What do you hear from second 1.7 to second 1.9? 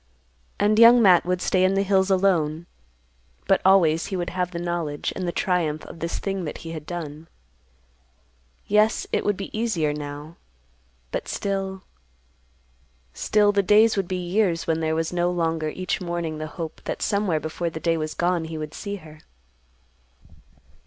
the